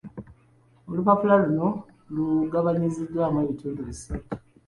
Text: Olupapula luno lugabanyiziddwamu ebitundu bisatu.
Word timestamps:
Olupapula 0.89 1.35
luno 1.43 1.67
lugabanyiziddwamu 2.13 3.37
ebitundu 3.43 3.81
bisatu. 3.89 4.27